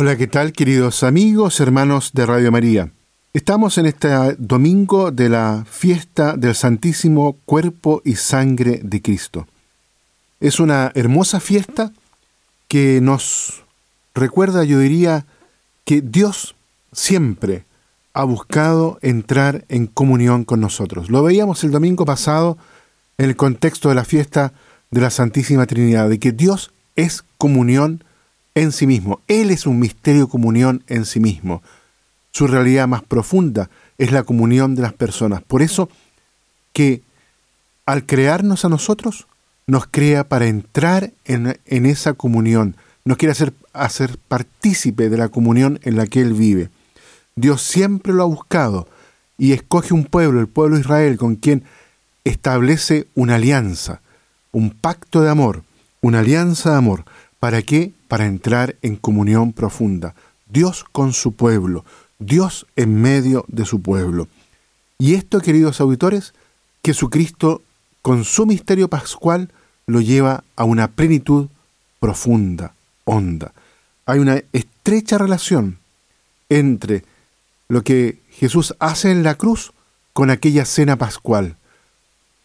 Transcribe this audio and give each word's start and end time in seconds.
Hola, 0.00 0.16
¿qué 0.16 0.28
tal 0.28 0.52
queridos 0.52 1.02
amigos, 1.02 1.58
hermanos 1.58 2.12
de 2.14 2.24
Radio 2.24 2.52
María? 2.52 2.92
Estamos 3.34 3.78
en 3.78 3.86
este 3.86 4.08
domingo 4.38 5.10
de 5.10 5.28
la 5.28 5.64
fiesta 5.68 6.36
del 6.36 6.54
Santísimo 6.54 7.36
Cuerpo 7.44 8.00
y 8.04 8.14
Sangre 8.14 8.78
de 8.84 9.02
Cristo. 9.02 9.48
Es 10.38 10.60
una 10.60 10.92
hermosa 10.94 11.40
fiesta 11.40 11.90
que 12.68 13.00
nos 13.00 13.64
recuerda, 14.14 14.62
yo 14.62 14.78
diría, 14.78 15.26
que 15.84 16.00
Dios 16.00 16.54
siempre 16.92 17.64
ha 18.12 18.22
buscado 18.22 19.00
entrar 19.02 19.64
en 19.68 19.88
comunión 19.88 20.44
con 20.44 20.60
nosotros. 20.60 21.10
Lo 21.10 21.24
veíamos 21.24 21.64
el 21.64 21.72
domingo 21.72 22.04
pasado 22.04 22.56
en 23.18 23.30
el 23.30 23.34
contexto 23.34 23.88
de 23.88 23.96
la 23.96 24.04
fiesta 24.04 24.52
de 24.92 25.00
la 25.00 25.10
Santísima 25.10 25.66
Trinidad, 25.66 26.08
de 26.08 26.20
que 26.20 26.30
Dios 26.30 26.70
es 26.94 27.24
comunión 27.36 28.04
en 28.62 28.72
sí 28.72 28.86
mismo. 28.86 29.20
Él 29.28 29.50
es 29.50 29.66
un 29.66 29.78
misterio 29.78 30.28
comunión 30.28 30.82
en 30.86 31.04
sí 31.04 31.20
mismo. 31.20 31.62
Su 32.32 32.46
realidad 32.46 32.88
más 32.88 33.02
profunda 33.02 33.70
es 33.98 34.12
la 34.12 34.22
comunión 34.22 34.74
de 34.74 34.82
las 34.82 34.92
personas. 34.92 35.42
Por 35.42 35.62
eso 35.62 35.88
que 36.72 37.02
al 37.86 38.04
crearnos 38.04 38.64
a 38.64 38.68
nosotros, 38.68 39.26
nos 39.66 39.86
crea 39.86 40.28
para 40.28 40.46
entrar 40.46 41.12
en, 41.24 41.58
en 41.64 41.86
esa 41.86 42.12
comunión, 42.14 42.76
nos 43.04 43.16
quiere 43.16 43.32
hacer, 43.32 43.52
hacer 43.72 44.18
partícipe 44.28 45.08
de 45.08 45.16
la 45.16 45.28
comunión 45.28 45.80
en 45.82 45.96
la 45.96 46.06
que 46.06 46.20
Él 46.20 46.34
vive. 46.34 46.68
Dios 47.34 47.62
siempre 47.62 48.12
lo 48.12 48.22
ha 48.22 48.26
buscado 48.26 48.88
y 49.38 49.52
escoge 49.52 49.94
un 49.94 50.04
pueblo, 50.04 50.40
el 50.40 50.48
pueblo 50.48 50.74
de 50.74 50.82
Israel, 50.82 51.16
con 51.16 51.36
quien 51.36 51.64
establece 52.24 53.06
una 53.14 53.36
alianza, 53.36 54.00
un 54.52 54.70
pacto 54.70 55.22
de 55.22 55.30
amor, 55.30 55.62
una 56.00 56.20
alianza 56.20 56.72
de 56.72 56.76
amor. 56.76 57.04
¿Para 57.40 57.62
qué? 57.62 57.92
Para 58.08 58.26
entrar 58.26 58.76
en 58.82 58.96
comunión 58.96 59.52
profunda. 59.52 60.14
Dios 60.48 60.84
con 60.92 61.12
su 61.12 61.32
pueblo, 61.32 61.84
Dios 62.18 62.66
en 62.76 63.00
medio 63.00 63.44
de 63.48 63.64
su 63.64 63.80
pueblo. 63.80 64.28
Y 64.98 65.14
esto, 65.14 65.40
queridos 65.40 65.80
auditores, 65.80 66.34
Jesucristo 66.84 67.62
con 68.02 68.24
su 68.24 68.46
misterio 68.46 68.88
pascual 68.88 69.50
lo 69.86 70.00
lleva 70.00 70.42
a 70.56 70.64
una 70.64 70.88
plenitud 70.88 71.48
profunda, 72.00 72.74
honda. 73.04 73.52
Hay 74.06 74.18
una 74.18 74.42
estrecha 74.52 75.18
relación 75.18 75.78
entre 76.48 77.04
lo 77.68 77.82
que 77.82 78.20
Jesús 78.30 78.74
hace 78.78 79.10
en 79.10 79.22
la 79.22 79.34
cruz 79.34 79.72
con 80.12 80.30
aquella 80.30 80.64
cena 80.64 80.96
pascual. 80.96 81.56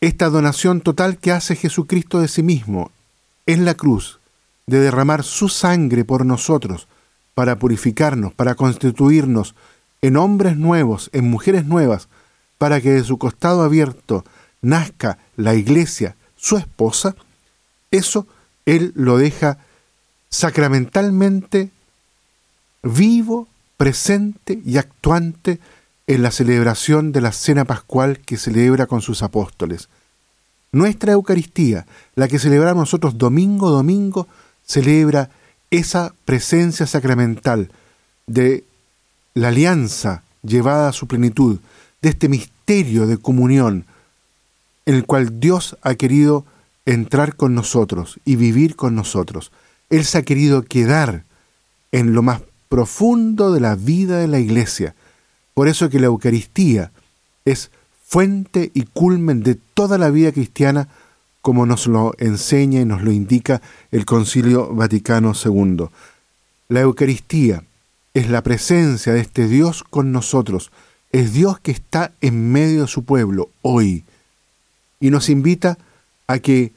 Esta 0.01 0.29
donación 0.29 0.81
total 0.81 1.17
que 1.17 1.31
hace 1.31 1.55
Jesucristo 1.55 2.19
de 2.19 2.27
sí 2.27 2.43
mismo 2.43 2.91
en 3.45 3.63
la 3.63 3.75
cruz, 3.75 4.19
de 4.67 4.79
derramar 4.79 5.23
su 5.23 5.49
sangre 5.49 6.05
por 6.05 6.25
nosotros, 6.25 6.87
para 7.33 7.57
purificarnos, 7.57 8.33
para 8.33 8.55
constituirnos 8.55 9.55
en 10.01 10.17
hombres 10.17 10.57
nuevos, 10.57 11.09
en 11.13 11.29
mujeres 11.29 11.65
nuevas, 11.65 12.07
para 12.57 12.81
que 12.81 12.91
de 12.91 13.03
su 13.03 13.17
costado 13.17 13.63
abierto 13.63 14.23
nazca 14.61 15.17
la 15.35 15.55
iglesia, 15.55 16.15
su 16.35 16.57
esposa, 16.57 17.15
eso 17.91 18.27
Él 18.65 18.91
lo 18.95 19.17
deja 19.17 19.57
sacramentalmente 20.29 21.69
vivo 22.81 23.47
presente 23.77 24.61
y 24.65 24.77
actuante 24.77 25.59
en 26.07 26.21
la 26.21 26.31
celebración 26.31 27.11
de 27.11 27.21
la 27.21 27.31
cena 27.31 27.65
pascual 27.65 28.19
que 28.19 28.37
celebra 28.37 28.87
con 28.87 29.01
sus 29.01 29.23
apóstoles. 29.23 29.89
Nuestra 30.71 31.13
Eucaristía, 31.13 31.85
la 32.15 32.27
que 32.27 32.39
celebramos 32.39 32.81
nosotros 32.81 33.17
domingo 33.17 33.69
domingo, 33.69 34.27
celebra 34.65 35.29
esa 35.71 36.13
presencia 36.25 36.87
sacramental 36.87 37.71
de 38.27 38.63
la 39.33 39.49
alianza 39.49 40.23
llevada 40.43 40.89
a 40.89 40.93
su 40.93 41.07
plenitud, 41.07 41.59
de 42.01 42.09
este 42.09 42.29
misterio 42.29 43.07
de 43.07 43.17
comunión 43.17 43.85
en 44.85 44.95
el 44.95 45.05
cual 45.05 45.39
Dios 45.39 45.77
ha 45.81 45.95
querido 45.95 46.45
entrar 46.85 47.35
con 47.35 47.55
nosotros 47.55 48.19
y 48.25 48.35
vivir 48.35 48.75
con 48.75 48.95
nosotros. 48.95 49.51
Él 49.89 50.05
se 50.05 50.17
ha 50.17 50.23
querido 50.23 50.63
quedar 50.63 51.23
en 51.91 52.13
lo 52.13 52.21
más 52.21 52.41
profundo 52.69 53.53
de 53.53 53.61
la 53.61 53.75
vida 53.75 54.17
de 54.17 54.27
la 54.27 54.39
iglesia. 54.39 54.95
Por 55.53 55.67
eso 55.67 55.89
que 55.89 55.99
la 55.99 56.07
Eucaristía 56.07 56.91
es 57.45 57.71
fuente 58.05 58.71
y 58.73 58.83
culmen 58.83 59.43
de 59.43 59.55
toda 59.55 59.97
la 59.97 60.09
vida 60.09 60.31
cristiana, 60.31 60.87
como 61.43 61.65
nos 61.65 61.87
lo 61.87 62.13
enseña 62.19 62.79
y 62.79 62.85
nos 62.85 63.01
lo 63.03 63.11
indica 63.11 63.61
el 63.91 64.05
Concilio 64.05 64.73
Vaticano 64.73 65.33
II. 65.33 65.89
La 66.69 66.79
Eucaristía 66.79 67.63
es 68.13 68.29
la 68.29 68.41
presencia 68.41 69.11
de 69.11 69.19
este 69.19 69.49
Dios 69.49 69.83
con 69.83 70.13
nosotros, 70.13 70.71
es 71.11 71.33
Dios 71.33 71.59
que 71.59 71.71
está 71.71 72.13
en 72.21 72.53
medio 72.53 72.83
de 72.83 72.87
su 72.87 73.03
pueblo 73.03 73.49
hoy 73.61 74.05
y 75.01 75.09
nos 75.09 75.27
invita 75.27 75.77
a 76.27 76.39
que 76.39 76.71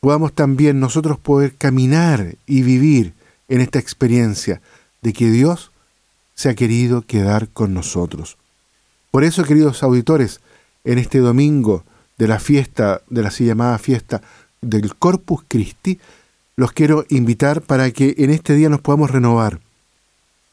podamos 0.00 0.32
también 0.32 0.80
nosotros 0.80 1.18
poder 1.18 1.54
caminar 1.54 2.34
y 2.46 2.62
vivir 2.62 3.12
en 3.48 3.60
esta 3.60 3.78
experiencia 3.78 4.62
de 5.02 5.12
que 5.12 5.30
Dios 5.30 5.70
se 6.34 6.48
ha 6.48 6.54
querido 6.54 7.02
quedar 7.02 7.48
con 7.48 7.74
nosotros. 7.74 8.38
Por 9.10 9.22
eso, 9.22 9.44
queridos 9.44 9.82
auditores, 9.82 10.40
en 10.84 10.96
este 10.96 11.18
domingo 11.18 11.84
de 12.18 12.28
la 12.28 12.38
fiesta, 12.38 13.02
de 13.08 13.22
la 13.22 13.28
así 13.28 13.44
llamada 13.46 13.78
fiesta 13.78 14.22
del 14.60 14.94
Corpus 14.96 15.42
Christi, 15.48 15.98
los 16.56 16.72
quiero 16.72 17.04
invitar 17.08 17.62
para 17.62 17.90
que 17.92 18.14
en 18.18 18.30
este 18.30 18.54
día 18.54 18.68
nos 18.68 18.80
podamos 18.80 19.10
renovar, 19.10 19.60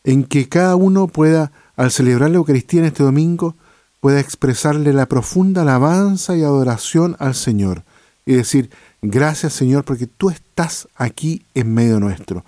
en 0.04 0.24
que 0.24 0.48
cada 0.48 0.76
uno 0.76 1.08
pueda, 1.08 1.52
al 1.76 1.92
celebrar 1.92 2.30
la 2.30 2.38
Eucaristía 2.38 2.82
en 2.82 2.86
este 2.86 3.04
domingo, 3.04 3.56
pueda 4.00 4.20
expresarle 4.20 4.94
la 4.94 5.08
profunda 5.08 5.64
alabanza 5.64 6.38
y 6.38 6.44
adoración 6.44 7.16
al 7.20 7.34
Señor 7.34 7.84
y 8.26 8.34
decir, 8.34 8.70
gracias 9.02 9.54
Señor 9.54 9.84
porque 9.84 10.06
tú 10.06 10.30
estás 10.30 10.88
aquí 10.96 11.44
en 11.56 11.74
medio 11.74 12.00
nuestro 12.00 12.46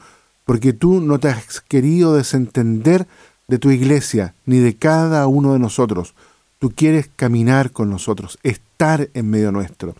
porque 0.47 0.71
tú 0.71 1.01
no 1.01 1.19
te 1.19 1.27
has 1.27 1.59
querido 1.59 2.15
desentender 2.15 3.05
de 3.49 3.59
tu 3.59 3.69
iglesia 3.69 4.33
ni 4.45 4.59
de 4.59 4.77
cada 4.77 5.27
uno 5.27 5.51
de 5.51 5.59
nosotros. 5.59 6.15
Tú 6.57 6.71
quieres 6.73 7.09
caminar 7.17 7.71
con 7.71 7.89
nosotros, 7.89 8.39
en 8.79 9.29
medio 9.29 9.51
nuestro. 9.51 9.95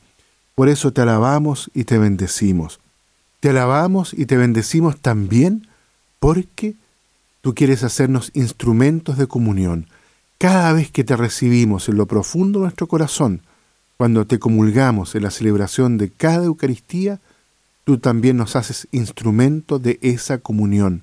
Por 0.55 0.69
eso 0.69 0.93
te 0.93 1.01
alabamos 1.01 1.71
y 1.73 1.83
te 1.85 1.97
bendecimos. 1.97 2.79
Te 3.39 3.49
alabamos 3.49 4.13
y 4.13 4.25
te 4.25 4.38
bendecimos 4.38 4.97
también 4.99 5.67
porque 6.19 6.75
tú 7.41 7.53
quieres 7.55 7.83
hacernos 7.83 8.31
instrumentos 8.33 9.17
de 9.17 9.27
comunión. 9.27 9.88
Cada 10.38 10.73
vez 10.73 10.91
que 10.91 11.03
te 11.03 11.15
recibimos 11.15 11.89
en 11.89 11.97
lo 11.97 12.05
profundo 12.05 12.59
de 12.59 12.63
nuestro 12.63 12.88
corazón, 12.88 13.41
cuando 13.97 14.25
te 14.25 14.38
comulgamos 14.38 15.15
en 15.15 15.23
la 15.23 15.31
celebración 15.31 15.97
de 15.97 16.09
cada 16.09 16.45
Eucaristía, 16.45 17.19
tú 17.83 17.97
también 17.97 18.38
nos 18.38 18.55
haces 18.55 18.88
instrumento 18.91 19.79
de 19.79 19.97
esa 20.01 20.38
comunión. 20.38 21.01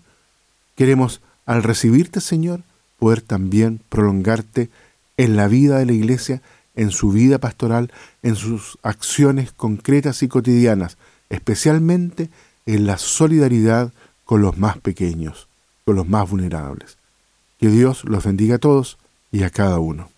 Queremos, 0.77 1.21
al 1.45 1.65
recibirte, 1.65 2.21
Señor, 2.21 2.63
poder 2.99 3.21
también 3.21 3.81
prolongarte 3.89 4.71
en 5.17 5.37
la 5.37 5.49
vida 5.49 5.79
de 5.79 5.87
la 5.87 5.93
Iglesia, 5.93 6.41
en 6.75 6.91
su 6.91 7.11
vida 7.11 7.39
pastoral, 7.39 7.93
en 8.23 8.37
sus 8.37 8.79
acciones 8.83 9.53
concretas 9.53 10.23
y 10.23 10.29
cotidianas, 10.29 10.99
especialmente 11.31 12.31
en 12.67 12.87
la 12.87 12.99
solidaridad 12.99 13.93
con 14.25 14.43
los 14.43 14.59
más 14.59 14.79
pequeños, 14.79 15.49
con 15.85 15.97
los 15.97 16.09
más 16.09 16.29
vulnerables. 16.29 16.99
Que 17.59 17.69
Dios 17.69 18.05
los 18.05 18.25
bendiga 18.25 18.57
a 18.57 18.59
todos 18.59 18.99
y 19.31 19.43
a 19.43 19.51
cada 19.51 19.79
uno. 19.79 20.09